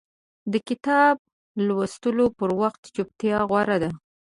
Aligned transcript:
د 0.51 0.53
کتاب 0.67 1.15
لوستلو 1.65 2.25
پر 2.37 2.49
وخت 2.61 2.81
چپتیا 2.95 3.37
غوره 3.49 3.77
ده. 3.83 3.89